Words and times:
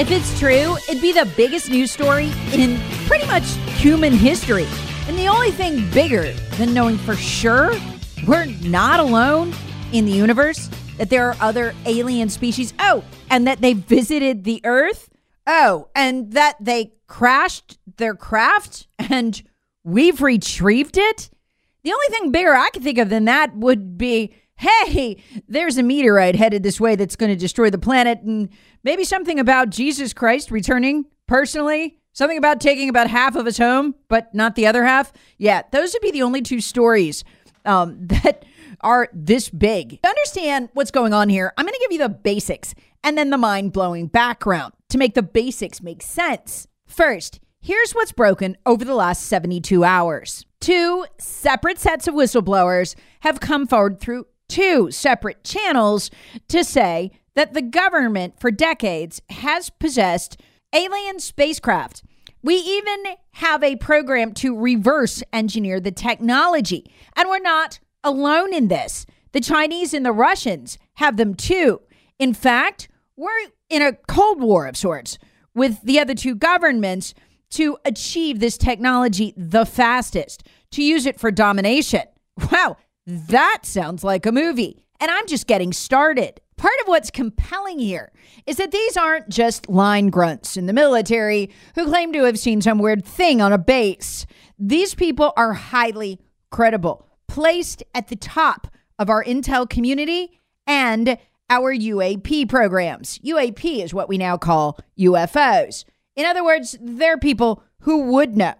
If 0.00 0.10
it's 0.10 0.38
true, 0.38 0.78
it'd 0.88 1.02
be 1.02 1.12
the 1.12 1.30
biggest 1.36 1.68
news 1.68 1.90
story 1.90 2.32
in 2.54 2.80
pretty 3.06 3.26
much 3.26 3.44
human 3.76 4.14
history. 4.14 4.66
And 5.06 5.18
the 5.18 5.28
only 5.28 5.50
thing 5.50 5.90
bigger 5.90 6.32
than 6.56 6.72
knowing 6.72 6.96
for 6.96 7.14
sure 7.14 7.74
we're 8.26 8.46
not 8.62 8.98
alone 8.98 9.52
in 9.92 10.06
the 10.06 10.12
universe, 10.12 10.70
that 10.96 11.10
there 11.10 11.28
are 11.28 11.36
other 11.38 11.74
alien 11.84 12.30
species. 12.30 12.72
Oh, 12.78 13.04
and 13.28 13.46
that 13.46 13.60
they 13.60 13.74
visited 13.74 14.44
the 14.44 14.62
Earth. 14.64 15.10
Oh, 15.46 15.90
and 15.94 16.32
that 16.32 16.56
they 16.62 16.94
crashed 17.06 17.78
their 17.98 18.14
craft 18.14 18.88
and 18.98 19.42
we've 19.84 20.22
retrieved 20.22 20.96
it. 20.96 21.28
The 21.82 21.92
only 21.92 22.06
thing 22.08 22.30
bigger 22.30 22.54
I 22.54 22.70
could 22.70 22.82
think 22.82 22.96
of 22.96 23.10
than 23.10 23.26
that 23.26 23.54
would 23.54 23.98
be 23.98 24.32
hey, 24.60 25.22
there's 25.48 25.78
a 25.78 25.82
meteorite 25.82 26.36
headed 26.36 26.62
this 26.62 26.80
way 26.80 26.94
that's 26.96 27.16
going 27.16 27.30
to 27.30 27.36
destroy 27.36 27.70
the 27.70 27.78
planet, 27.78 28.20
and 28.22 28.50
maybe 28.84 29.04
something 29.04 29.38
about 29.38 29.70
Jesus 29.70 30.12
Christ 30.12 30.50
returning 30.50 31.06
personally. 31.26 31.96
Something 32.12 32.38
about 32.38 32.60
taking 32.60 32.88
about 32.88 33.08
half 33.08 33.36
of 33.36 33.46
us 33.46 33.56
home, 33.56 33.94
but 34.08 34.34
not 34.34 34.56
the 34.56 34.66
other 34.66 34.84
half. 34.84 35.12
Yeah, 35.38 35.62
those 35.70 35.92
would 35.92 36.02
be 36.02 36.10
the 36.10 36.22
only 36.22 36.42
two 36.42 36.60
stories 36.60 37.22
um, 37.64 37.98
that 38.08 38.44
are 38.80 39.08
this 39.12 39.48
big. 39.48 40.02
To 40.02 40.08
understand 40.08 40.70
what's 40.72 40.90
going 40.90 41.12
on 41.12 41.28
here, 41.28 41.52
I'm 41.56 41.64
going 41.64 41.72
to 41.72 41.80
give 41.80 41.92
you 41.92 41.98
the 41.98 42.08
basics 42.08 42.74
and 43.04 43.16
then 43.16 43.30
the 43.30 43.38
mind 43.38 43.72
blowing 43.72 44.08
background 44.08 44.74
to 44.88 44.98
make 44.98 45.14
the 45.14 45.22
basics 45.22 45.80
make 45.80 46.02
sense. 46.02 46.66
First, 46.84 47.38
here's 47.60 47.92
what's 47.92 48.12
broken 48.12 48.56
over 48.66 48.84
the 48.84 48.94
last 48.94 49.22
72 49.26 49.84
hours. 49.84 50.44
Two 50.60 51.06
separate 51.18 51.78
sets 51.78 52.08
of 52.08 52.14
whistleblowers 52.14 52.96
have 53.20 53.40
come 53.40 53.66
forward 53.66 54.00
through 54.00 54.26
two 54.50 54.90
separate 54.90 55.42
channels 55.44 56.10
to 56.48 56.62
say 56.62 57.12
that 57.34 57.54
the 57.54 57.62
government 57.62 58.38
for 58.38 58.50
decades 58.50 59.22
has 59.30 59.70
possessed 59.70 60.40
alien 60.74 61.20
spacecraft. 61.20 62.02
We 62.42 62.56
even 62.56 63.04
have 63.32 63.62
a 63.62 63.76
program 63.76 64.32
to 64.34 64.58
reverse 64.58 65.22
engineer 65.32 65.80
the 65.80 65.92
technology. 65.92 66.90
And 67.16 67.28
we're 67.28 67.38
not 67.38 67.78
alone 68.02 68.52
in 68.52 68.68
this. 68.68 69.06
The 69.32 69.40
Chinese 69.40 69.94
and 69.94 70.04
the 70.04 70.12
Russians 70.12 70.78
have 70.94 71.16
them 71.16 71.34
too. 71.34 71.80
In 72.18 72.34
fact, 72.34 72.88
we're 73.16 73.30
in 73.68 73.82
a 73.82 73.92
Cold 73.92 74.40
War 74.40 74.66
of 74.66 74.76
sorts 74.76 75.18
with 75.54 75.80
the 75.82 75.98
other 75.98 76.14
two 76.14 76.34
governments 76.34 77.14
to 77.50 77.76
achieve 77.84 78.40
this 78.40 78.56
technology 78.56 79.34
the 79.36 79.66
fastest, 79.66 80.46
to 80.72 80.82
use 80.82 81.06
it 81.06 81.18
for 81.20 81.30
domination. 81.30 82.02
Wow, 82.50 82.78
that 83.10 83.60
sounds 83.62 84.04
like 84.04 84.24
a 84.26 84.32
movie. 84.32 84.84
And 85.00 85.10
I'm 85.10 85.26
just 85.26 85.46
getting 85.46 85.72
started. 85.72 86.40
Part 86.56 86.74
of 86.82 86.88
what's 86.88 87.10
compelling 87.10 87.78
here 87.78 88.12
is 88.46 88.56
that 88.56 88.70
these 88.70 88.96
aren't 88.96 89.28
just 89.28 89.68
line 89.68 90.08
grunts 90.08 90.56
in 90.56 90.66
the 90.66 90.72
military 90.72 91.50
who 91.74 91.86
claim 91.86 92.12
to 92.12 92.24
have 92.24 92.38
seen 92.38 92.60
some 92.60 92.78
weird 92.78 93.04
thing 93.04 93.40
on 93.40 93.52
a 93.52 93.58
base. 93.58 94.26
These 94.58 94.94
people 94.94 95.32
are 95.36 95.54
highly 95.54 96.20
credible, 96.50 97.06
placed 97.28 97.82
at 97.94 98.08
the 98.08 98.16
top 98.16 98.66
of 98.98 99.08
our 99.08 99.24
intel 99.24 99.68
community 99.68 100.38
and 100.66 101.16
our 101.48 101.74
UAP 101.74 102.48
programs. 102.48 103.18
UAP 103.20 103.82
is 103.82 103.94
what 103.94 104.08
we 104.08 104.18
now 104.18 104.36
call 104.36 104.78
UFOs. 104.98 105.84
In 106.14 106.26
other 106.26 106.44
words, 106.44 106.76
they're 106.80 107.18
people 107.18 107.64
who 107.80 108.12
would 108.12 108.36
know. 108.36 108.54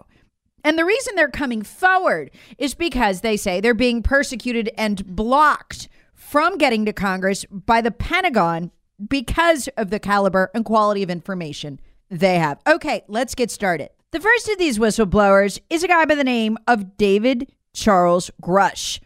And 0.65 0.79
the 0.79 0.85
reason 0.85 1.15
they're 1.17 1.29
coming 1.29 1.63
forward 1.63 2.31
is 2.59 2.75
because 2.75 3.21
they 3.21 3.37
say 3.37 3.61
they're 3.61 3.75
being 3.75 4.03
persecuted 4.03 4.71
and 4.77 5.05
blocked 5.07 5.89
from 6.15 6.59
getting 6.59 6.85
to 6.85 6.93
Congress 6.93 7.45
by 7.51 7.81
the 7.81 7.91
Pentagon 7.91 8.71
because 9.09 9.69
of 9.77 9.91
the 9.91 9.99
caliber 9.99 10.51
and 10.55 10.65
quality 10.65 11.03
of 11.03 11.11
information 11.11 11.81
they 12.11 12.39
have. 12.39 12.61
Okay, 12.67 13.03
let's 13.09 13.35
get 13.35 13.51
started. 13.51 13.91
The 14.11 14.21
first 14.21 14.49
of 14.49 14.59
these 14.59 14.79
whistleblowers 14.79 15.61
is 15.71 15.83
a 15.83 15.89
guy 15.89 16.05
by 16.05 16.17
the 16.17 16.25
name 16.25 16.59
of 16.67 16.97
David 16.97 17.51
Charles 17.73 18.31
Grush. 18.43 19.01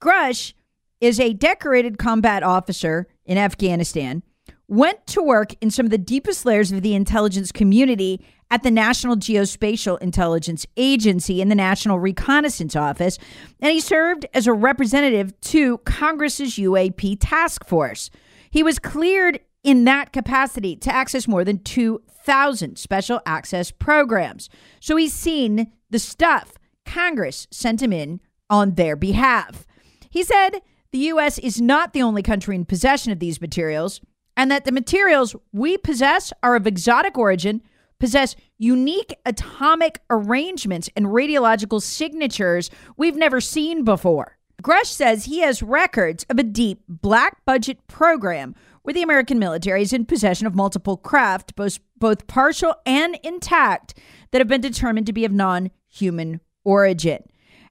Grush 0.00 0.54
is 1.00 1.20
a 1.20 1.34
decorated 1.34 1.98
combat 1.98 2.42
officer 2.42 3.06
in 3.26 3.36
Afghanistan, 3.38 4.22
went 4.68 5.06
to 5.08 5.22
work 5.22 5.52
in 5.60 5.70
some 5.70 5.86
of 5.86 5.90
the 5.90 5.98
deepest 5.98 6.44
layers 6.44 6.72
of 6.72 6.82
the 6.82 6.94
intelligence 6.94 7.52
community 7.52 8.24
at 8.50 8.62
the 8.62 8.70
National 8.70 9.16
Geospatial 9.16 10.00
Intelligence 10.00 10.66
Agency 10.76 11.40
in 11.40 11.48
the 11.48 11.54
National 11.54 11.98
Reconnaissance 11.98 12.76
Office, 12.76 13.18
and 13.60 13.72
he 13.72 13.80
served 13.80 14.26
as 14.34 14.46
a 14.46 14.52
representative 14.52 15.38
to 15.42 15.78
Congress's 15.78 16.54
UAP 16.54 17.18
task 17.20 17.66
force. 17.66 18.10
He 18.50 18.62
was 18.62 18.78
cleared 18.78 19.40
in 19.64 19.84
that 19.84 20.12
capacity 20.12 20.76
to 20.76 20.94
access 20.94 21.26
more 21.26 21.44
than 21.44 21.58
2,000 21.58 22.78
special 22.78 23.20
access 23.26 23.72
programs. 23.72 24.48
So 24.80 24.96
he's 24.96 25.12
seen 25.12 25.72
the 25.90 25.98
stuff 25.98 26.52
Congress 26.84 27.48
sent 27.50 27.82
him 27.82 27.92
in 27.92 28.20
on 28.48 28.74
their 28.74 28.94
behalf. 28.94 29.66
He 30.08 30.22
said 30.22 30.60
the 30.92 30.98
U.S. 30.98 31.38
is 31.38 31.60
not 31.60 31.92
the 31.92 32.02
only 32.02 32.22
country 32.22 32.54
in 32.54 32.64
possession 32.64 33.10
of 33.10 33.18
these 33.18 33.40
materials, 33.40 34.00
and 34.36 34.50
that 34.50 34.64
the 34.64 34.72
materials 34.72 35.34
we 35.52 35.76
possess 35.76 36.32
are 36.42 36.54
of 36.54 36.66
exotic 36.66 37.18
origin 37.18 37.60
possess 37.98 38.36
unique 38.58 39.14
atomic 39.24 40.00
arrangements 40.10 40.88
and 40.96 41.06
radiological 41.06 41.80
signatures 41.80 42.70
we've 42.96 43.16
never 43.16 43.40
seen 43.40 43.84
before. 43.84 44.36
Grush 44.62 44.86
says 44.86 45.24
he 45.24 45.40
has 45.40 45.62
records 45.62 46.24
of 46.30 46.38
a 46.38 46.42
deep 46.42 46.82
black 46.88 47.44
budget 47.44 47.86
program 47.86 48.54
where 48.82 48.94
the 48.94 49.02
American 49.02 49.38
military 49.38 49.82
is 49.82 49.92
in 49.92 50.06
possession 50.06 50.46
of 50.46 50.54
multiple 50.54 50.96
craft, 50.96 51.54
both, 51.56 51.78
both 51.98 52.26
partial 52.26 52.74
and 52.86 53.18
intact, 53.22 53.98
that 54.30 54.40
have 54.40 54.48
been 54.48 54.60
determined 54.60 55.06
to 55.06 55.12
be 55.12 55.24
of 55.24 55.32
non 55.32 55.70
human 55.88 56.40
origin. 56.64 57.22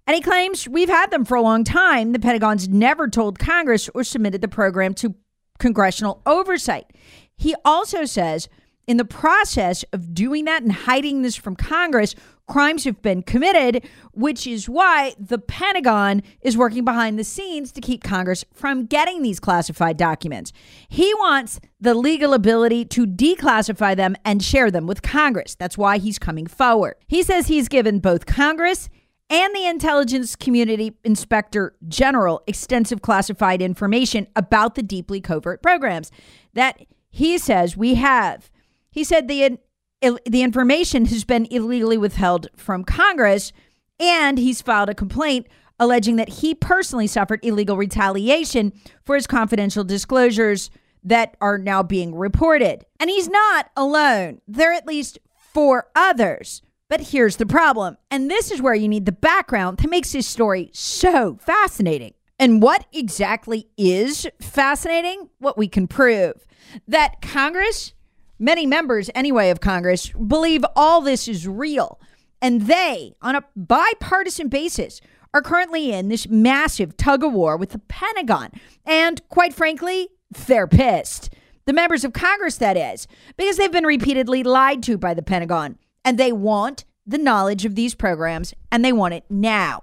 And 0.07 0.15
he 0.15 0.21
claims 0.21 0.67
we've 0.67 0.89
had 0.89 1.11
them 1.11 1.25
for 1.25 1.35
a 1.35 1.41
long 1.41 1.63
time. 1.63 2.11
The 2.11 2.19
Pentagon's 2.19 2.67
never 2.67 3.07
told 3.07 3.39
Congress 3.39 3.89
or 3.95 4.03
submitted 4.03 4.41
the 4.41 4.47
program 4.47 4.93
to 4.95 5.15
congressional 5.57 6.21
oversight. 6.25 6.91
He 7.35 7.55
also 7.65 8.05
says 8.05 8.47
in 8.87 8.97
the 8.97 9.05
process 9.05 9.83
of 9.93 10.13
doing 10.13 10.45
that 10.45 10.61
and 10.61 10.71
hiding 10.71 11.21
this 11.21 11.35
from 11.35 11.55
Congress, 11.55 12.15
crimes 12.47 12.83
have 12.83 13.01
been 13.01 13.23
committed, 13.23 13.87
which 14.13 14.45
is 14.45 14.69
why 14.69 15.15
the 15.19 15.39
Pentagon 15.39 16.21
is 16.41 16.57
working 16.57 16.85
behind 16.85 17.17
the 17.17 17.23
scenes 17.23 17.71
to 17.71 17.81
keep 17.81 18.03
Congress 18.03 18.45
from 18.53 18.85
getting 18.85 19.21
these 19.21 19.39
classified 19.39 19.97
documents. 19.97 20.53
He 20.87 21.13
wants 21.15 21.59
the 21.79 21.95
legal 21.95 22.33
ability 22.33 22.85
to 22.85 23.07
declassify 23.07 23.95
them 23.95 24.15
and 24.23 24.43
share 24.43 24.69
them 24.69 24.87
with 24.87 25.01
Congress. 25.01 25.55
That's 25.55 25.77
why 25.77 25.97
he's 25.97 26.19
coming 26.19 26.47
forward. 26.47 26.95
He 27.07 27.23
says 27.23 27.47
he's 27.47 27.67
given 27.67 27.99
both 27.99 28.25
Congress 28.25 28.89
and 29.29 29.55
the 29.55 29.65
intelligence 29.65 30.35
community 30.35 30.95
inspector 31.03 31.75
general 31.87 32.43
extensive 32.45 33.01
classified 33.01 33.61
information 33.61 34.27
about 34.35 34.75
the 34.75 34.83
deeply 34.83 35.19
covert 35.19 35.63
programs 35.63 36.11
that 36.53 36.79
he 37.09 37.37
says 37.37 37.75
we 37.75 37.95
have. 37.95 38.51
He 38.95 39.03
said 39.03 39.27
the 39.27 39.59
the 40.01 40.41
information 40.41 41.05
has 41.05 41.25
been 41.25 41.47
illegally 41.51 41.97
withheld 41.97 42.47
from 42.55 42.85
Congress, 42.85 43.51
and 43.99 44.37
he's 44.37 44.61
filed 44.61 44.89
a 44.89 44.95
complaint 44.95 45.47
alleging 45.77 46.15
that 46.15 46.29
he 46.29 46.55
personally 46.55 47.05
suffered 47.05 47.41
illegal 47.43 47.75
retaliation 47.75 48.71
for 49.03 49.15
his 49.15 49.27
confidential 49.27 49.83
disclosures 49.83 50.69
that 51.03 51.35
are 51.41 51.57
now 51.57 51.83
being 51.83 52.15
reported. 52.15 52.85
And 52.97 53.09
he's 53.09 53.27
not 53.27 53.69
alone. 53.75 54.39
There 54.47 54.71
are 54.71 54.73
at 54.73 54.87
least 54.87 55.19
four 55.37 55.87
others. 55.93 56.61
But 56.87 57.01
here's 57.01 57.35
the 57.35 57.45
problem, 57.45 57.97
and 58.09 58.31
this 58.31 58.49
is 58.51 58.61
where 58.61 58.75
you 58.75 58.87
need 58.87 59.05
the 59.05 59.11
background 59.11 59.79
that 59.79 59.89
makes 59.89 60.13
this 60.13 60.27
story 60.27 60.69
so 60.71 61.37
fascinating. 61.41 62.13
And 62.39 62.61
what 62.61 62.85
exactly 62.93 63.67
is 63.75 64.27
fascinating? 64.39 65.29
What 65.39 65.57
we 65.57 65.67
can 65.67 65.87
prove 65.87 66.45
that 66.87 67.21
Congress 67.21 67.93
many 68.39 68.65
members, 68.65 69.09
anyway, 69.15 69.49
of 69.49 69.61
Congress 69.61 70.09
believe 70.09 70.63
all 70.75 71.01
this 71.01 71.27
is 71.27 71.47
real. 71.47 71.99
And 72.41 72.63
they, 72.63 73.15
on 73.21 73.35
a 73.35 73.43
bipartisan 73.55 74.49
basis, 74.49 75.01
are 75.33 75.41
currently 75.41 75.91
in 75.91 76.07
this 76.09 76.29
massive 76.29 76.95
tug 76.95 77.23
of 77.23 77.33
war 77.33 77.57
with 77.57 77.71
the 77.71 77.79
Pentagon. 77.79 78.51
And 78.85 79.21
quite 79.29 79.53
frankly, 79.53 80.09
they're 80.47 80.67
pissed. 80.67 81.33
The 81.65 81.73
members 81.73 82.05
of 82.05 82.13
Congress, 82.13 82.57
that 82.57 82.77
is, 82.77 83.07
because 83.35 83.57
they've 83.57 83.71
been 83.71 83.85
repeatedly 83.85 84.43
lied 84.43 84.83
to 84.83 84.97
by 84.97 85.13
the 85.13 85.23
Pentagon. 85.23 85.77
And 86.03 86.17
they 86.17 86.31
want 86.31 86.85
the 87.05 87.17
knowledge 87.17 87.65
of 87.65 87.75
these 87.75 87.95
programs 87.95 88.53
and 88.71 88.83
they 88.83 88.93
want 88.93 89.13
it 89.13 89.25
now. 89.29 89.81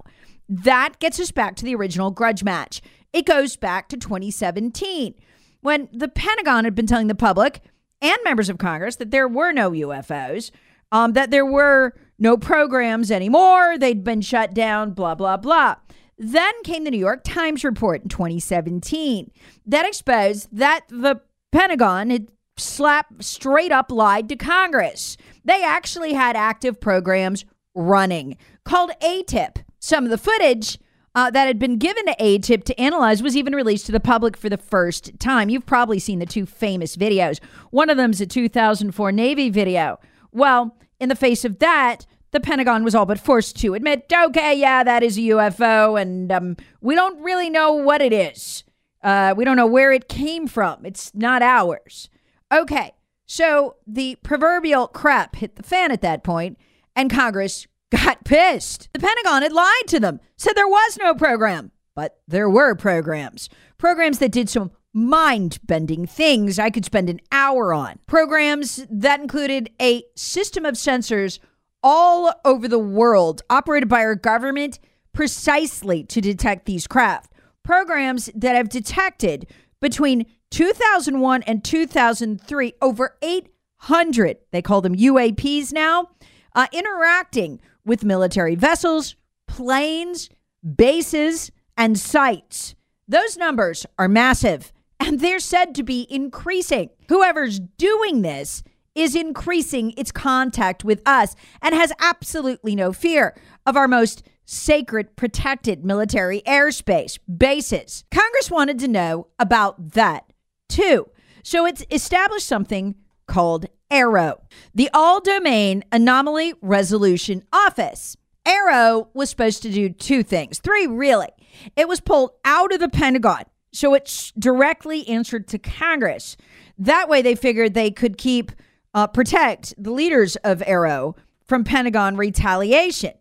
That 0.49 0.99
gets 1.01 1.19
us 1.21 1.31
back 1.31 1.57
to 1.57 1.65
the 1.65 1.75
original 1.75 2.11
grudge 2.11 2.45
match. 2.45 2.81
It 3.13 3.27
goes 3.27 3.57
back 3.57 3.89
to 3.89 3.97
2017 3.97 5.15
when 5.61 5.89
the 5.93 6.09
Pentagon 6.09 6.65
had 6.65 6.75
been 6.75 6.87
telling 6.87 7.07
the 7.07 7.15
public 7.15 7.61
and 8.03 8.19
members 8.25 8.49
of 8.49 8.59
Congress 8.59 8.97
that 8.97 9.11
there 9.11 9.29
were 9.29 9.53
no 9.53 9.71
UFOs, 9.71 10.51
um, 10.91 11.13
that 11.15 11.31
there 11.31 11.47
were 11.47 11.95
no 12.19 12.37
programs 12.37 13.11
anymore, 13.11 13.79
they'd 13.79 14.05
been 14.05 14.21
shut 14.21 14.53
down, 14.55 14.93
blah, 14.93 15.15
blah, 15.15 15.37
blah. 15.37 15.77
Then 16.19 16.53
came 16.63 16.85
the 16.85 16.91
New 16.91 16.99
York 16.99 17.23
Times 17.25 17.65
report 17.65 18.03
in 18.03 18.09
2017 18.09 19.31
that 19.67 19.87
exposed 19.87 20.49
that 20.53 20.83
the 20.89 21.21
Pentagon 21.51 22.11
had 22.11 22.29
slapped 22.57 23.25
straight 23.25 23.73
up 23.73 23.91
lied 23.91 24.29
to 24.29 24.37
Congress. 24.37 25.17
They 25.45 25.65
actually 25.65 26.13
had 26.13 26.37
active 26.37 26.81
programs 26.81 27.45
running 27.75 28.37
called 28.65 28.91
AATIP. 29.01 29.65
Some 29.81 30.05
of 30.05 30.11
the 30.11 30.19
footage 30.19 30.79
uh, 31.15 31.31
that 31.31 31.47
had 31.47 31.59
been 31.59 31.77
given 31.77 32.07
to 32.07 32.17
AATIP 32.17 32.65
to 32.65 32.81
analyze 32.81 33.23
was 33.23 33.37
even 33.37 33.55
released 33.55 33.87
to 33.87 33.93
the 33.93 34.01
public 34.01 34.37
for 34.37 34.49
the 34.49 34.57
first 34.57 35.19
time. 35.19 35.49
You've 35.49 35.67
probably 35.67 35.99
seen 35.99 36.19
the 36.19 36.27
two 36.27 36.47
famous 36.47 36.97
videos. 36.97 37.39
One 37.71 37.91
of 37.91 37.97
them's 37.97 38.21
a 38.21 38.27
2004 38.27 39.13
Navy 39.13 39.51
video. 39.51 39.99
Well, 40.33 40.77
in 40.99 41.09
the 41.09 41.17
face 41.17 41.45
of 41.45 41.59
that, 41.59 42.07
the 42.31 42.41
Pentagon 42.41 42.83
was 42.83 42.95
all 42.95 43.05
but 43.05 43.21
forced 43.21 43.57
to 43.59 43.75
admit, 43.75 44.11
okay, 44.13 44.55
yeah, 44.59 44.83
that 44.83 45.03
is 45.03 45.19
a 45.19 45.23
UFO, 45.23 46.01
and 46.01 46.33
um, 46.33 46.57
we 46.81 46.95
don't 46.95 47.23
really 47.23 47.51
know 47.51 47.73
what 47.73 48.01
it 48.01 48.13
is. 48.13 48.65
Uh, 49.03 49.35
we 49.37 49.45
don't 49.45 49.57
know 49.57 49.67
where 49.67 49.93
it 49.93 50.09
came 50.09 50.47
from. 50.47 50.87
It's 50.87 51.15
not 51.15 51.43
ours. 51.43 52.09
Okay, 52.51 52.93
so 53.27 53.77
the 53.87 54.17
proverbial 54.23 54.89
crap 54.89 55.37
hit 55.37 55.57
the 55.57 55.63
fan 55.63 55.91
at 55.91 56.01
that 56.01 56.25
point, 56.25 56.59
and 56.97 57.11
Congress 57.11 57.67
got 57.93 58.25
pissed. 58.25 58.89
The 58.93 58.99
Pentagon 58.99 59.43
had 59.43 59.53
lied 59.53 59.87
to 59.89 60.01
them, 60.01 60.21
said 60.37 60.55
there 60.55 60.67
was 60.67 60.99
no 60.99 61.15
program, 61.15 61.73
but 61.95 62.19
there 62.27 62.49
were 62.49 62.75
programs. 62.75 63.51
Programs 63.77 64.19
that 64.19 64.33
did 64.33 64.49
some 64.49 64.71
mind 64.95 65.59
bending 65.65 66.07
things 66.07 66.59
I 66.59 66.71
could 66.71 66.85
spend 66.85 67.11
an 67.11 67.21
hour 67.31 67.73
on. 67.73 67.99
Programs 68.07 68.87
that 68.91 69.21
included 69.21 69.71
a 69.81 70.05
system 70.17 70.65
of 70.65 70.75
sensors 70.75 71.39
all 71.83 72.33
over 72.45 72.67
the 72.67 72.79
world 72.79 73.43
operated 73.51 73.89
by 73.89 74.01
our 74.01 74.15
government 74.15 74.79
precisely 75.13 76.03
to 76.05 76.21
detect 76.21 76.65
these 76.65 76.87
craft. 76.87 77.33
Programs 77.63 78.31
that 78.35 78.57
have 78.57 78.69
detected 78.69 79.47
between 79.81 80.27
2001 80.51 81.43
and 81.43 81.63
2003 81.63 82.75
over 82.81 83.17
800, 83.23 84.39
they 84.51 84.63
call 84.63 84.81
them 84.81 84.97
UAPs 84.97 85.73
now, 85.73 86.11
uh, 86.55 86.67
interacting 86.73 87.61
with 87.85 88.05
military 88.05 88.55
vessels, 88.55 89.17
planes, 89.47 90.29
bases, 90.77 91.51
and 91.77 91.99
sites. 91.99 92.75
Those 93.09 93.37
numbers 93.37 93.87
are 93.99 94.09
massive 94.09 94.73
and 95.01 95.21
they're 95.21 95.41
said 95.41 95.75
to 95.75 95.83
be 95.83 96.07
increasing. 96.09 96.91
Whoever's 97.09 97.61
doing 97.61 98.23
this 98.23 98.63
is 98.95 99.17
increasing 99.17 99.93
its 99.97 100.13
contact 100.13 100.85
with 100.85 101.03
us 101.07 101.35
and 101.61 101.75
has 101.75 101.93
absolutely 101.99 102.77
no 102.77 102.93
fear 102.93 103.35
of 103.67 103.77
our 103.77 103.89
most 103.89 104.23
sacred, 104.45 105.17
protected 105.17 105.85
military 105.85 106.43
airspace 106.43 107.19
bases. 107.37 108.05
Congress 108.11 108.51
wanted 108.51 108.79
to 108.79 108.89
know 108.89 109.29
about 109.39 109.93
that 109.93 110.33
too. 110.69 111.09
So 111.43 111.67
it's 111.67 111.85
established 111.91 112.47
something 112.47 112.95
called 113.27 113.67
AARO, 113.91 114.41
the 114.75 114.91
All 114.95 115.21
Domain 115.21 115.85
Anomaly 115.93 116.55
Resolution 116.61 117.45
Office. 117.53 118.17
AARO 118.47 119.09
was 119.15 119.31
supposed 119.31 119.63
to 119.63 119.71
do 119.71 119.89
two 119.89 120.23
things, 120.23 120.59
three 120.59 120.87
really. 120.87 121.29
It 121.77 121.89
was 121.89 122.01
pulled 122.01 122.33
out 122.45 122.73
of 122.73 122.81
the 122.81 122.89
Pentagon, 122.89 123.45
so 123.73 123.95
it 123.95 124.33
directly 124.39 125.07
answered 125.09 125.47
to 125.49 125.59
Congress. 125.59 126.37
That 126.79 127.09
way, 127.09 127.23
they 127.23 127.35
figured 127.35 127.75
they 127.75 127.91
could 127.91 128.19
keep 128.19 128.53
uh, 128.95 129.07
protect 129.07 129.75
the 129.79 129.93
leaders 129.93 130.37
of 130.37 130.61
AARO 130.61 131.17
from 131.45 131.65
Pentagon 131.65 132.17
retaliation. 132.17 133.13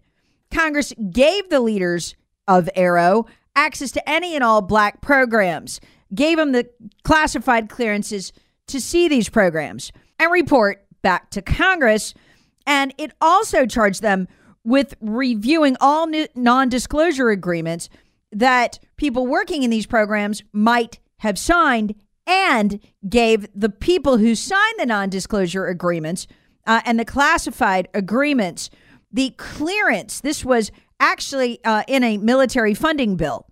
Congress 0.52 0.94
gave 1.12 1.50
the 1.50 1.60
leaders 1.60 2.16
of 2.48 2.70
AARO 2.76 3.28
access 3.56 3.92
to 3.92 4.10
any 4.10 4.36
and 4.36 4.44
all 4.44 4.62
black 4.62 5.02
programs, 5.02 5.80
gave 6.14 6.38
them 6.38 6.52
the 6.52 6.70
classified 7.04 7.70
clearances 7.70 8.34
to 8.72 8.82
see 8.82 9.08
these 9.08 9.30
programs 9.30 9.92
and 10.20 10.32
report 10.32 10.86
back 11.02 11.30
to 11.32 11.42
Congress. 11.42 12.14
And 12.66 12.94
it 12.98 13.12
also 13.22 13.66
charged 13.66 14.02
them 14.02 14.28
with 14.64 14.94
reviewing 15.02 15.76
all 15.82 16.08
non 16.36 16.70
disclosure 16.70 17.30
agreements 17.30 17.90
that 18.32 18.80
people 18.98 19.28
working 19.28 19.64
in 19.64 19.70
these 19.70 19.86
programs 19.86 20.44
might 20.54 21.00
have 21.18 21.38
signed 21.38 21.96
and 22.28 22.80
gave 23.10 23.48
the 23.56 23.70
people 23.70 24.18
who 24.18 24.36
signed 24.36 24.76
the 24.78 24.86
non 24.86 25.10
disclosure 25.10 25.68
agreements 25.68 26.28
uh, 26.68 26.82
and 26.86 27.00
the 27.00 27.06
classified 27.06 27.88
agreements 27.94 28.70
the 29.12 29.32
clearance. 29.38 30.22
This 30.22 30.46
was 30.46 30.72
actually 31.00 31.64
uh, 31.66 31.84
in 31.88 32.04
a 32.04 32.18
military 32.18 32.74
funding 32.74 33.16
bill 33.16 33.46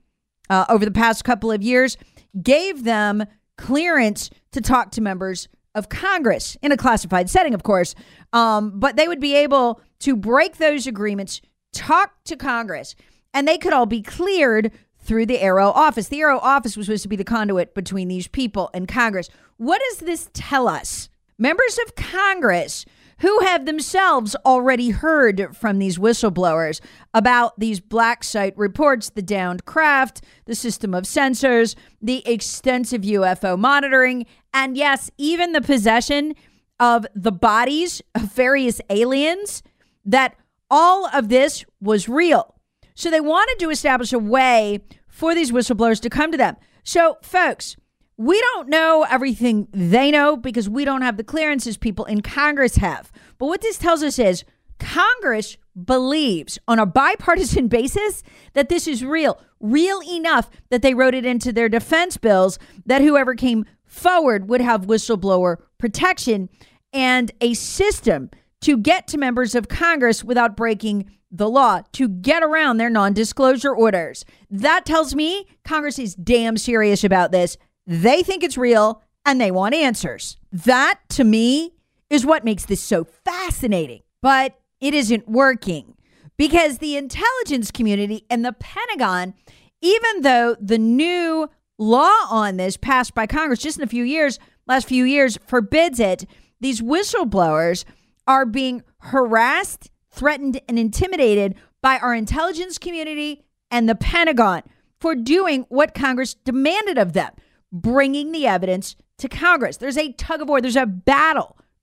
uh, 0.49 0.65
over 0.69 0.85
the 0.85 0.91
past 0.91 1.23
couple 1.23 1.51
of 1.51 1.61
years, 1.61 1.97
gave 2.41 2.83
them 2.83 3.25
clearance 3.59 4.29
to 4.51 4.61
talk 4.61 4.91
to 4.91 5.01
members 5.01 5.47
of 5.75 5.89
Congress 5.89 6.57
in 6.61 6.71
a 6.71 6.77
classified 6.77 7.29
setting, 7.29 7.53
of 7.53 7.63
course. 7.63 7.93
Um, 8.33 8.79
but 8.79 8.95
they 8.95 9.07
would 9.07 9.19
be 9.19 9.35
able 9.35 9.81
to 9.99 10.15
break 10.15 10.57
those 10.57 10.87
agreements, 10.87 11.41
talk 11.73 12.23
to 12.23 12.35
Congress, 12.35 12.95
and 13.33 13.47
they 13.47 13.57
could 13.57 13.73
all 13.73 13.85
be 13.85 14.01
cleared 14.01 14.71
through 15.01 15.25
the 15.25 15.37
AARO 15.37 15.71
office. 15.75 16.07
The 16.07 16.21
AARO 16.21 16.39
office 16.41 16.75
was 16.75 16.87
supposed 16.87 17.03
to 17.03 17.09
be 17.09 17.15
the 17.15 17.23
conduit 17.23 17.75
between 17.75 18.07
these 18.07 18.27
people 18.27 18.69
and 18.73 18.87
Congress. 18.87 19.29
What 19.57 19.81
does 19.89 19.99
this 19.99 20.29
tell 20.33 20.67
us? 20.67 21.09
Members 21.37 21.79
of 21.85 21.95
Congress 21.95 22.85
who 23.21 23.39
have 23.41 23.65
themselves 23.65 24.35
already 24.45 24.89
heard 24.89 25.55
from 25.55 25.79
these 25.79 25.97
whistleblowers 25.97 26.79
about 27.13 27.59
these 27.59 27.79
black 27.79 28.23
site 28.23 28.57
reports, 28.57 29.09
the 29.09 29.21
downed 29.21 29.65
craft, 29.65 30.21
the 30.45 30.55
system 30.55 30.93
of 30.93 31.03
sensors, 31.03 31.75
the 32.01 32.27
extensive 32.29 33.01
UFO 33.01 33.57
monitoring, 33.57 34.25
and 34.53 34.77
yes, 34.77 35.11
even 35.17 35.51
the 35.51 35.61
possession 35.61 36.33
of 36.79 37.05
the 37.13 37.31
bodies 37.31 38.01
of 38.15 38.33
various 38.33 38.79
aliens, 38.89 39.63
that 40.05 40.35
all 40.71 41.07
of 41.13 41.29
this 41.29 41.65
was 41.81 42.07
real. 42.07 42.55
So 42.95 43.11
they 43.11 43.21
wanted 43.21 43.59
to 43.59 43.69
establish 43.69 44.13
a 44.13 44.19
way 44.19 44.79
for 45.07 45.35
these 45.35 45.51
whistleblowers 45.51 45.99
to 46.01 46.09
come 46.09 46.31
to 46.31 46.37
them. 46.37 46.55
So, 46.83 47.17
folks, 47.21 47.75
we 48.19 48.37
don't 48.41 48.67
know 48.67 49.05
everything 49.09 49.69
they 49.71 50.11
know 50.11 50.35
because 50.35 50.67
we 50.67 50.83
don't 50.83 51.03
have 51.03 51.15
the 51.15 51.23
clearances 51.23 51.77
people 51.77 52.03
in 52.03 52.21
Congress 52.21 52.75
have. 52.75 53.13
But 53.37 53.45
what 53.45 53.61
this 53.61 53.77
tells 53.77 54.03
us 54.03 54.19
is 54.19 54.43
Congress 54.77 55.55
believes 55.85 56.59
on 56.67 56.79
a 56.79 56.85
bipartisan 56.85 57.67
basis 57.69 58.21
that 58.55 58.67
this 58.67 58.89
is 58.89 59.05
real, 59.05 59.41
real 59.61 60.01
enough 60.03 60.49
that 60.69 60.81
they 60.81 60.93
wrote 60.93 61.15
it 61.15 61.25
into 61.25 61.53
their 61.53 61.69
defense 61.69 62.17
bills 62.17 62.59
that 62.85 63.01
whoever 63.01 63.35
came 63.35 63.63
forward 63.85 64.49
would 64.49 64.59
have 64.59 64.85
whistleblower 64.85 65.55
protection 65.77 66.49
and 66.91 67.31
a 67.39 67.53
system 67.53 68.29
to 68.59 68.77
get 68.77 69.07
to 69.07 69.17
members 69.17 69.55
of 69.55 69.69
Congress 69.69 70.25
without 70.25 70.57
breaking 70.57 71.09
the 71.31 71.49
law, 71.49 71.83
to 71.93 72.09
get 72.09 72.43
around 72.43 72.77
their 72.77 72.89
non 72.89 73.13
disclosure 73.13 73.73
orders. 73.73 74.25
That 74.49 74.85
tells 74.85 75.15
me 75.15 75.45
Congress 75.63 75.99
is 75.99 76.15
damn 76.15 76.57
serious 76.57 77.05
about 77.05 77.31
this. 77.31 77.57
They 77.89 78.21
think 78.21 78.43
it's 78.43 78.55
real 78.55 79.01
and 79.25 79.41
they 79.41 79.49
want 79.49 79.73
answers. 79.73 80.37
That, 80.51 80.99
to 81.09 81.23
me, 81.23 81.73
is 82.07 82.23
what 82.23 82.45
makes 82.45 82.65
this 82.65 82.81
so 82.81 83.03
fascinating. 83.03 84.03
But 84.21 84.59
it 84.79 84.93
isn't 84.93 85.27
working 85.27 85.95
because 86.37 86.77
the 86.77 86.95
intelligence 86.95 87.71
community 87.71 88.25
and 88.29 88.45
the 88.45 88.53
Pentagon, 88.53 89.33
even 89.81 90.21
though 90.21 90.55
the 90.61 90.77
new 90.77 91.49
law 91.79 92.15
on 92.29 92.57
this 92.57 92.77
passed 92.77 93.15
by 93.15 93.25
Congress 93.25 93.59
just 93.59 93.79
in 93.79 93.83
a 93.83 93.87
few 93.87 94.03
years, 94.03 94.37
last 94.67 94.87
few 94.87 95.03
years, 95.03 95.39
forbids 95.47 95.99
it, 95.99 96.25
these 96.61 96.81
whistleblowers 96.81 97.85
are 98.27 98.45
being 98.45 98.83
harassed, 98.99 99.89
threatened, 100.11 100.61
and 100.69 100.77
intimidated 100.77 101.55
by 101.81 101.97
our 101.97 102.13
intelligence 102.13 102.77
community 102.77 103.45
and 103.71 103.89
the 103.89 103.95
Pentagon 103.95 104.61
for 104.99 105.15
doing 105.15 105.65
what 105.69 105.95
Congress 105.95 106.35
demanded 106.35 106.99
of 106.99 107.13
them, 107.13 107.31
bringing 107.71 108.31
the 108.31 108.47
evidence 108.47 108.95
to 109.17 109.27
Congress. 109.27 109.77
There's 109.77 109.97
a 109.97 110.13
tug 110.13 110.41
of 110.41 110.49
war, 110.49 110.61
there's 110.61 110.75
a 110.75 110.85
battle 110.85 111.57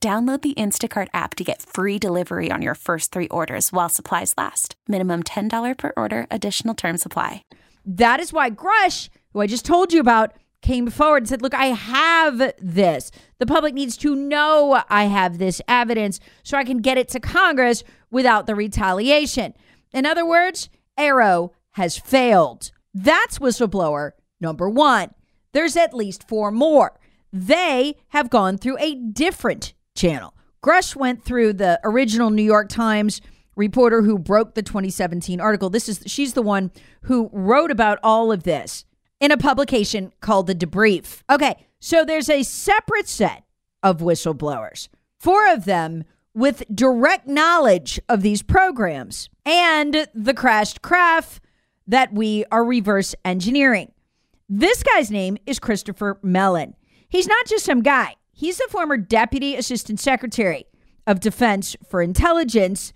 Download 0.00 0.40
the 0.40 0.54
Instacart 0.54 1.08
app 1.12 1.34
to 1.34 1.42
get 1.42 1.60
free 1.60 1.98
delivery 1.98 2.52
on 2.52 2.62
your 2.62 2.76
first 2.76 3.10
three 3.10 3.26
orders 3.28 3.72
while 3.72 3.88
supplies 3.88 4.32
last. 4.38 4.76
Minimum 4.86 5.24
$10 5.24 5.76
per 5.76 5.92
order, 5.96 6.28
additional 6.30 6.74
term 6.74 6.98
supply. 6.98 7.42
That 7.84 8.20
is 8.20 8.32
why 8.32 8.48
Grush, 8.48 9.08
who 9.32 9.40
I 9.40 9.48
just 9.48 9.64
told 9.64 9.92
you 9.92 9.98
about, 9.98 10.34
came 10.62 10.88
forward 10.88 11.24
and 11.24 11.28
said, 11.28 11.42
Look, 11.42 11.54
I 11.54 11.66
have 11.66 12.52
this. 12.60 13.10
The 13.40 13.46
public 13.46 13.74
needs 13.74 13.96
to 13.98 14.14
know 14.14 14.84
I 14.88 15.04
have 15.04 15.38
this 15.38 15.60
evidence 15.66 16.20
so 16.44 16.56
I 16.56 16.62
can 16.62 16.78
get 16.78 16.98
it 16.98 17.08
to 17.08 17.20
Congress 17.20 17.82
without 18.08 18.46
the 18.46 18.54
retaliation. 18.54 19.52
In 19.92 20.06
other 20.06 20.24
words, 20.24 20.68
AARO 20.96 21.50
has 21.72 21.98
failed. 21.98 22.70
That's 22.94 23.40
whistleblower 23.40 24.12
number 24.40 24.68
one. 24.70 25.10
There's 25.52 25.76
at 25.76 25.92
least 25.92 26.28
four 26.28 26.52
more. 26.52 27.00
They 27.32 27.96
have 28.10 28.30
gone 28.30 28.58
through 28.58 28.78
a 28.78 28.94
different 28.94 29.74
channel. 29.98 30.34
Grush 30.62 30.96
went 30.96 31.22
through 31.22 31.52
the 31.52 31.78
original 31.84 32.30
New 32.30 32.42
York 32.42 32.68
Times 32.68 33.20
reporter 33.56 34.02
who 34.02 34.18
broke 34.18 34.54
the 34.54 34.62
2017 34.62 35.40
article. 35.40 35.68
This 35.68 35.88
is 35.88 36.02
she's 36.06 36.32
the 36.32 36.42
one 36.42 36.70
who 37.02 37.28
wrote 37.32 37.70
about 37.70 37.98
all 38.02 38.32
of 38.32 38.44
this 38.44 38.84
in 39.20 39.30
a 39.32 39.36
publication 39.36 40.12
called 40.20 40.46
The 40.46 40.54
Debrief. 40.54 41.22
Okay, 41.28 41.66
so 41.80 42.04
there's 42.04 42.30
a 42.30 42.42
separate 42.42 43.08
set 43.08 43.44
of 43.82 43.98
whistleblowers. 43.98 44.88
Four 45.18 45.52
of 45.52 45.64
them 45.64 46.04
with 46.34 46.62
direct 46.72 47.26
knowledge 47.26 48.00
of 48.08 48.22
these 48.22 48.42
programs 48.42 49.28
and 49.44 50.06
the 50.14 50.34
crashed 50.34 50.82
craft 50.82 51.42
that 51.86 52.12
we 52.12 52.44
are 52.52 52.64
reverse 52.64 53.14
engineering. 53.24 53.92
This 54.48 54.82
guy's 54.82 55.10
name 55.10 55.36
is 55.46 55.58
Christopher 55.58 56.18
Mellon. 56.22 56.74
He's 57.08 57.26
not 57.26 57.46
just 57.46 57.64
some 57.64 57.82
guy. 57.82 58.14
He's 58.38 58.58
the 58.58 58.68
former 58.70 58.96
Deputy 58.96 59.56
Assistant 59.56 59.98
Secretary 59.98 60.64
of 61.08 61.18
Defense 61.18 61.74
for 61.88 62.00
Intelligence, 62.00 62.92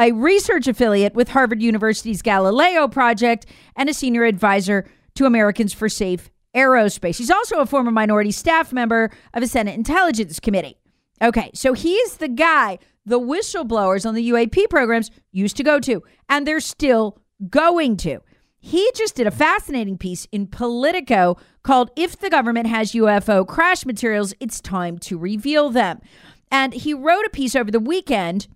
a 0.00 0.12
research 0.12 0.66
affiliate 0.66 1.12
with 1.12 1.28
Harvard 1.28 1.60
University's 1.60 2.22
Galileo 2.22 2.88
Project, 2.88 3.44
and 3.76 3.90
a 3.90 3.92
senior 3.92 4.24
advisor 4.24 4.90
to 5.16 5.26
Americans 5.26 5.74
for 5.74 5.90
Safe 5.90 6.30
Aerospace. 6.56 7.18
He's 7.18 7.30
also 7.30 7.58
a 7.58 7.66
former 7.66 7.90
minority 7.90 8.30
staff 8.30 8.72
member 8.72 9.10
of 9.34 9.42
a 9.42 9.46
Senate 9.46 9.74
Intelligence 9.74 10.40
Committee. 10.40 10.78
Okay, 11.20 11.50
so 11.52 11.74
he's 11.74 12.16
the 12.16 12.28
guy 12.28 12.78
the 13.04 13.20
whistleblowers 13.20 14.06
on 14.06 14.14
the 14.14 14.30
UAP 14.30 14.70
programs 14.70 15.10
used 15.32 15.58
to 15.58 15.62
go 15.62 15.78
to, 15.80 16.02
and 16.30 16.46
they're 16.46 16.60
still 16.60 17.18
going 17.50 17.98
to. 17.98 18.20
He 18.68 18.90
just 18.94 19.14
did 19.14 19.26
a 19.26 19.30
fascinating 19.30 19.96
piece 19.96 20.26
in 20.30 20.46
Politico 20.46 21.38
called 21.62 21.90
If 21.96 22.18
the 22.18 22.28
Government 22.28 22.66
Has 22.66 22.92
UFO 22.92 23.46
Crash 23.46 23.86
Materials, 23.86 24.34
It's 24.40 24.60
Time 24.60 24.98
to 24.98 25.16
Reveal 25.16 25.70
Them. 25.70 26.02
And 26.50 26.74
he 26.74 26.92
wrote 26.92 27.24
a 27.24 27.30
piece 27.30 27.56
over 27.56 27.70
the 27.70 27.80
weekend, 27.80 28.46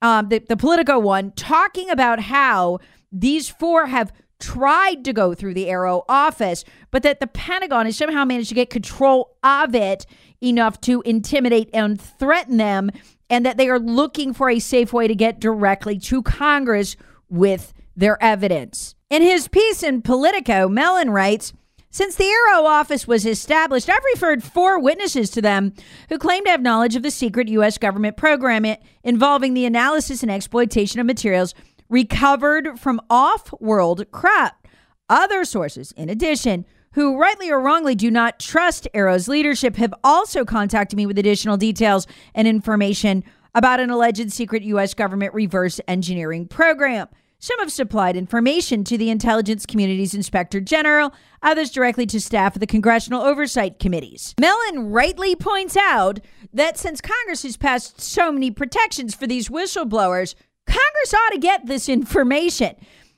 um, 0.00 0.30
the, 0.30 0.40
the 0.40 0.56
Politico 0.56 0.98
one, 0.98 1.30
talking 1.36 1.88
about 1.90 2.18
how 2.18 2.80
these 3.12 3.48
four 3.48 3.86
have 3.86 4.12
tried 4.40 5.04
to 5.04 5.12
go 5.12 5.32
through 5.32 5.54
the 5.54 5.66
AARO 5.66 6.02
office, 6.08 6.64
but 6.90 7.04
that 7.04 7.20
the 7.20 7.28
Pentagon 7.28 7.86
has 7.86 7.96
somehow 7.96 8.24
managed 8.24 8.48
to 8.48 8.56
get 8.56 8.68
control 8.68 9.36
of 9.44 9.76
it 9.76 10.06
enough 10.42 10.80
to 10.80 11.02
intimidate 11.02 11.70
and 11.72 12.00
threaten 12.00 12.56
them, 12.56 12.90
and 13.30 13.46
that 13.46 13.58
they 13.58 13.68
are 13.68 13.78
looking 13.78 14.34
for 14.34 14.50
a 14.50 14.58
safe 14.58 14.92
way 14.92 15.06
to 15.06 15.14
get 15.14 15.38
directly 15.38 16.00
to 16.00 16.20
Congress 16.20 16.96
with 17.28 17.72
their 17.94 18.20
evidence. 18.20 18.96
In 19.12 19.20
his 19.20 19.46
piece 19.46 19.82
in 19.82 20.00
Politico, 20.00 20.70
Mellon 20.70 21.10
writes, 21.10 21.52
since 21.90 22.14
the 22.14 22.24
AARO 22.24 22.64
office 22.64 23.06
was 23.06 23.26
established, 23.26 23.90
I've 23.90 24.02
referred 24.14 24.42
four 24.42 24.78
witnesses 24.78 25.28
to 25.32 25.42
them 25.42 25.74
who 26.08 26.16
claim 26.16 26.44
to 26.44 26.50
have 26.50 26.62
knowledge 26.62 26.96
of 26.96 27.02
the 27.02 27.10
secret 27.10 27.46
U.S. 27.48 27.76
government 27.76 28.16
program 28.16 28.64
involving 29.04 29.52
the 29.52 29.66
analysis 29.66 30.22
and 30.22 30.32
exploitation 30.32 30.98
of 30.98 31.04
materials 31.04 31.54
recovered 31.90 32.80
from 32.80 33.02
off 33.10 33.52
world 33.60 34.10
craft. 34.12 34.66
Other 35.10 35.44
sources, 35.44 35.92
in 35.92 36.08
addition, 36.08 36.64
who 36.92 37.20
rightly 37.20 37.50
or 37.50 37.60
wrongly 37.60 37.94
do 37.94 38.10
not 38.10 38.40
trust 38.40 38.88
AARO's 38.94 39.28
leadership, 39.28 39.76
have 39.76 39.92
also 40.02 40.46
contacted 40.46 40.96
me 40.96 41.04
with 41.04 41.18
additional 41.18 41.58
details 41.58 42.06
and 42.34 42.48
information 42.48 43.24
about 43.54 43.78
an 43.78 43.90
alleged 43.90 44.32
secret 44.32 44.62
U.S. 44.62 44.94
government 44.94 45.34
reverse 45.34 45.82
engineering 45.86 46.48
program. 46.48 47.08
Some 47.42 47.58
have 47.58 47.72
supplied 47.72 48.16
information 48.16 48.84
to 48.84 48.96
the 48.96 49.10
intelligence 49.10 49.66
community's 49.66 50.14
inspector 50.14 50.60
general, 50.60 51.12
others 51.42 51.72
directly 51.72 52.06
to 52.06 52.20
staff 52.20 52.54
of 52.54 52.60
the 52.60 52.68
congressional 52.68 53.20
oversight 53.20 53.80
committees. 53.80 54.32
Mellon 54.40 54.92
rightly 54.92 55.34
points 55.34 55.76
out 55.76 56.20
that 56.54 56.78
since 56.78 57.00
Congress 57.00 57.42
has 57.42 57.56
passed 57.56 58.00
so 58.00 58.30
many 58.30 58.52
protections 58.52 59.16
for 59.16 59.26
these 59.26 59.48
whistleblowers, 59.48 60.36
Congress 60.66 61.12
ought 61.12 61.32
to 61.32 61.38
get 61.38 61.66
this 61.66 61.88
information. 61.88 62.76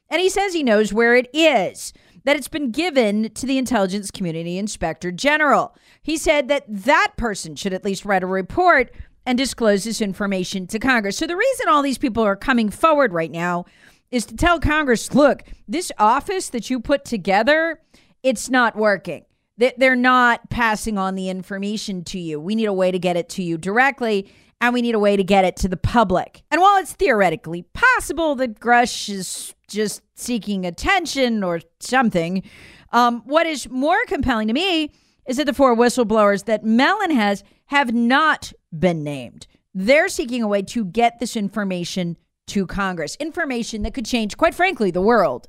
And 0.08 0.22
he 0.22 0.30
says 0.30 0.54
he 0.54 0.62
knows 0.62 0.90
where 0.90 1.14
it 1.14 1.28
is, 1.34 1.92
that 2.24 2.34
it's 2.34 2.48
been 2.48 2.70
given 2.70 3.28
to 3.34 3.44
the 3.44 3.58
intelligence 3.58 4.10
community 4.10 4.56
inspector 4.56 5.12
general. 5.12 5.76
He 6.02 6.16
said 6.16 6.48
that 6.48 6.64
that 6.66 7.12
person 7.18 7.56
should 7.56 7.74
at 7.74 7.84
least 7.84 8.06
write 8.06 8.22
a 8.22 8.26
report 8.26 8.90
and 9.26 9.36
disclose 9.36 9.84
this 9.84 10.00
information 10.00 10.66
to 10.68 10.78
Congress. 10.78 11.18
So 11.18 11.26
the 11.26 11.36
reason 11.36 11.68
all 11.68 11.82
these 11.82 11.98
people 11.98 12.22
are 12.22 12.36
coming 12.36 12.70
forward 12.70 13.12
right 13.12 13.30
now 13.30 13.66
is 14.14 14.24
to 14.26 14.36
tell 14.36 14.60
Congress, 14.60 15.12
look, 15.12 15.42
this 15.66 15.90
office 15.98 16.48
that 16.50 16.70
you 16.70 16.78
put 16.78 17.04
together, 17.04 17.80
it's 18.22 18.48
not 18.48 18.76
working. 18.76 19.24
That 19.58 19.78
They're 19.78 19.96
not 19.96 20.50
passing 20.50 20.98
on 20.98 21.16
the 21.16 21.28
information 21.28 22.04
to 22.04 22.18
you. 22.18 22.38
We 22.38 22.54
need 22.54 22.66
a 22.66 22.72
way 22.72 22.92
to 22.92 22.98
get 22.98 23.16
it 23.16 23.28
to 23.30 23.42
you 23.42 23.58
directly, 23.58 24.30
and 24.60 24.72
we 24.72 24.82
need 24.82 24.94
a 24.94 25.00
way 25.00 25.16
to 25.16 25.24
get 25.24 25.44
it 25.44 25.56
to 25.56 25.68
the 25.68 25.76
public. 25.76 26.42
And 26.50 26.60
while 26.60 26.78
it's 26.78 26.92
theoretically 26.92 27.62
possible 27.72 28.36
that 28.36 28.60
Grush 28.60 29.08
is 29.08 29.54
just 29.68 30.02
seeking 30.14 30.64
attention 30.64 31.42
or 31.42 31.60
something, 31.80 32.44
um, 32.92 33.22
what 33.24 33.46
is 33.46 33.68
more 33.68 33.98
compelling 34.06 34.46
to 34.46 34.54
me 34.54 34.92
is 35.26 35.38
that 35.38 35.46
the 35.46 35.54
four 35.54 35.74
whistleblowers 35.74 36.44
that 36.44 36.64
Mellon 36.64 37.10
has 37.10 37.42
have 37.66 37.92
not 37.92 38.52
been 38.76 39.02
named. 39.02 39.48
They're 39.74 40.08
seeking 40.08 40.42
a 40.42 40.48
way 40.48 40.62
to 40.62 40.84
get 40.84 41.18
this 41.18 41.36
information 41.36 42.16
to 42.48 42.66
Congress. 42.66 43.16
Information 43.16 43.82
that 43.82 43.94
could 43.94 44.06
change, 44.06 44.36
quite 44.36 44.54
frankly, 44.54 44.90
the 44.90 45.00
world. 45.00 45.48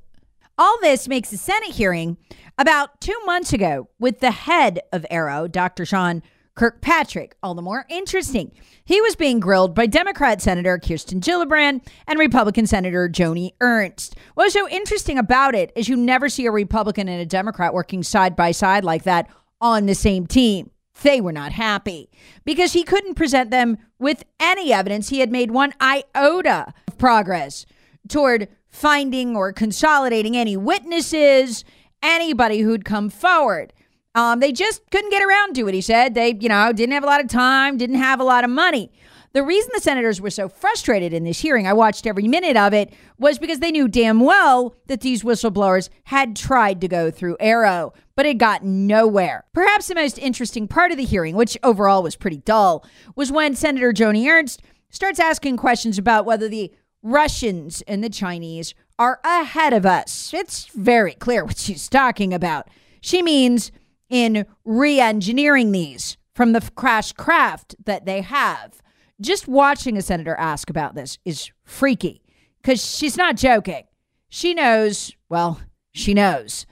All 0.57 0.77
this 0.81 1.07
makes 1.07 1.33
a 1.33 1.37
Senate 1.37 1.71
hearing 1.71 2.17
about 2.57 3.01
two 3.01 3.19
months 3.25 3.51
ago 3.51 3.89
with 3.99 4.19
the 4.19 4.31
head 4.31 4.79
of 4.93 5.05
AARO, 5.11 5.51
Dr. 5.51 5.85
Sean 5.85 6.23
Kirkpatrick, 6.55 7.35
all 7.43 7.53
the 7.53 7.61
more 7.61 7.85
interesting. 7.89 8.53
He 8.85 9.01
was 9.01 9.17
being 9.17 9.41
grilled 9.41 9.75
by 9.75 9.87
Democrat 9.87 10.41
Senator 10.41 10.79
Kirsten 10.79 11.19
Gillibrand 11.19 11.85
and 12.07 12.17
Republican 12.17 12.65
Senator 12.65 13.09
Joni 13.09 13.51
Ernst. 13.59 14.15
What's 14.35 14.53
so 14.53 14.69
interesting 14.69 15.17
about 15.17 15.53
it 15.53 15.73
is 15.75 15.89
you 15.89 15.97
never 15.97 16.29
see 16.29 16.45
a 16.45 16.51
Republican 16.51 17.09
and 17.09 17.21
a 17.21 17.25
Democrat 17.25 17.73
working 17.73 18.03
side 18.03 18.37
by 18.37 18.51
side 18.51 18.85
like 18.85 19.03
that 19.03 19.29
on 19.59 19.85
the 19.85 19.95
same 19.95 20.25
team. 20.25 20.71
They 21.01 21.19
were 21.21 21.31
not 21.31 21.51
happy 21.51 22.09
because 22.45 22.73
he 22.73 22.83
couldn't 22.83 23.15
present 23.15 23.51
them 23.51 23.77
with 23.99 24.23
any 24.39 24.71
evidence 24.71 25.09
he 25.09 25.19
had 25.19 25.31
made 25.31 25.51
one 25.51 25.73
iota 25.81 26.73
of 26.87 26.97
progress 26.97 27.65
toward 28.07 28.47
finding 28.69 29.35
or 29.35 29.53
consolidating 29.53 30.35
any 30.35 30.57
witnesses, 30.57 31.63
anybody 32.01 32.59
who'd 32.59 32.85
come 32.85 33.09
forward. 33.09 33.73
Um, 34.13 34.39
they 34.39 34.51
just 34.51 34.81
couldn't 34.91 35.11
get 35.11 35.23
around 35.23 35.55
to 35.55 35.67
it, 35.67 35.73
he 35.73 35.81
said. 35.81 36.13
They, 36.13 36.37
you 36.39 36.47
know, 36.47 36.71
didn't 36.71 36.93
have 36.93 37.03
a 37.03 37.07
lot 37.07 37.21
of 37.21 37.27
time, 37.27 37.77
didn't 37.77 37.97
have 37.97 38.19
a 38.19 38.23
lot 38.23 38.43
of 38.43 38.49
money. 38.49 38.91
The 39.33 39.43
reason 39.43 39.71
the 39.73 39.81
senators 39.81 40.21
were 40.21 40.29
so 40.29 40.47
frustrated 40.47 41.11
in 41.11 41.25
this 41.25 41.41
hearing, 41.41 41.67
I 41.67 41.73
watched 41.73 42.07
every 42.07 42.25
minute 42.25 42.55
of 42.55 42.73
it, 42.73 42.93
was 43.19 43.37
because 43.37 43.59
they 43.59 43.71
knew 43.71 43.89
damn 43.89 44.21
well 44.21 44.75
that 44.87 45.01
these 45.01 45.23
whistleblowers 45.23 45.89
had 46.05 46.37
tried 46.37 46.79
to 46.79 46.87
go 46.87 47.11
through 47.11 47.35
AARO, 47.41 47.91
but 48.15 48.25
it 48.25 48.37
got 48.37 48.63
nowhere. 48.63 49.45
Perhaps 49.53 49.87
the 49.87 49.95
most 49.95 50.17
interesting 50.17 50.67
part 50.67 50.91
of 50.91 50.97
the 50.97 51.03
hearing, 51.05 51.35
which 51.35 51.57
overall 51.63 52.01
was 52.01 52.15
pretty 52.15 52.37
dull, 52.37 52.85
was 53.15 53.31
when 53.31 53.55
Senator 53.55 53.91
Joni 53.91 54.27
Ernst 54.29 54.61
starts 54.89 55.19
asking 55.19 55.57
questions 55.57 55.97
about 55.97 56.25
whether 56.25 56.47
the 56.47 56.71
Russians 57.03 57.83
and 57.87 58.03
the 58.03 58.09
Chinese 58.09 58.73
are 58.97 59.19
ahead 59.23 59.73
of 59.73 59.85
us. 59.85 60.33
It's 60.33 60.67
very 60.67 61.13
clear 61.13 61.45
what 61.45 61.57
she's 61.57 61.89
talking 61.89 62.33
about. 62.33 62.69
She 63.01 63.21
means 63.21 63.71
in 64.09 64.45
re 64.63 64.99
engineering 64.99 65.71
these 65.71 66.17
from 66.33 66.53
the 66.53 66.69
crash 66.75 67.11
craft 67.13 67.75
that 67.85 68.05
they 68.05 68.21
have. 68.21 68.81
Just 69.21 69.47
watching 69.47 69.97
a 69.97 70.01
senator 70.01 70.35
ask 70.35 70.69
about 70.69 70.95
this 70.95 71.17
is 71.25 71.51
freaky 71.63 72.21
because 72.61 72.83
she's 72.83 73.15
not 73.15 73.37
joking. 73.37 73.83
She 74.29 74.53
knows, 74.53 75.13
well, 75.29 75.61
she 75.93 76.13
knows. 76.13 76.65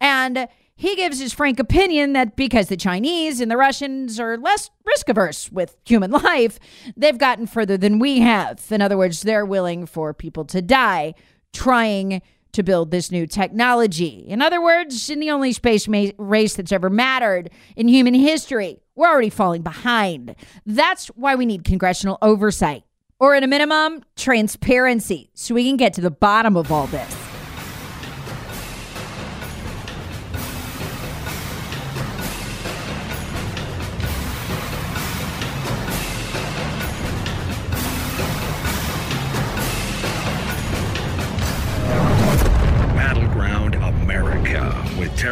And 0.00 0.46
he 0.80 0.96
gives 0.96 1.20
his 1.20 1.34
frank 1.34 1.60
opinion 1.60 2.14
that 2.14 2.36
because 2.36 2.68
the 2.68 2.76
Chinese 2.76 3.42
and 3.42 3.50
the 3.50 3.56
Russians 3.58 4.18
are 4.18 4.38
less 4.38 4.70
risk 4.86 5.10
averse 5.10 5.52
with 5.52 5.76
human 5.84 6.10
life, 6.24 6.58
they've 6.96 7.18
gotten 7.18 7.46
further 7.46 7.76
than 7.76 7.98
we 7.98 8.20
have. 8.20 8.64
In 8.70 8.80
other 8.80 8.96
words, 8.96 9.20
they're 9.20 9.44
willing 9.44 9.84
for 9.84 10.14
people 10.14 10.46
to 10.46 10.62
die 10.62 11.12
trying 11.52 12.22
to 12.52 12.62
build 12.62 12.92
this 12.92 13.10
new 13.10 13.26
technology. 13.26 14.24
In 14.26 14.40
other 14.40 14.62
words, 14.62 15.10
in 15.10 15.20
the 15.20 15.30
only 15.30 15.52
space 15.52 15.86
ma- 15.86 16.12
race 16.16 16.54
that's 16.54 16.72
ever 16.72 16.88
mattered 16.88 17.50
in 17.76 17.86
human 17.86 18.14
history, 18.14 18.80
we're 18.94 19.06
already 19.06 19.28
falling 19.28 19.60
behind. 19.60 20.34
That's 20.64 21.08
why 21.08 21.34
we 21.34 21.44
need 21.44 21.62
congressional 21.62 22.16
oversight, 22.22 22.84
or 23.18 23.34
at 23.34 23.44
a 23.44 23.46
minimum, 23.46 24.02
transparency, 24.16 25.28
so 25.34 25.54
we 25.54 25.68
can 25.68 25.76
get 25.76 25.92
to 25.92 26.00
the 26.00 26.10
bottom 26.10 26.56
of 26.56 26.72
all 26.72 26.86
this. 26.86 27.29